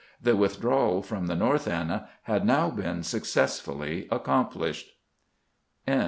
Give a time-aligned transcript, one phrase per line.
[0.19, 4.93] The withdrawal from the North Anna had now been successfully accomplished.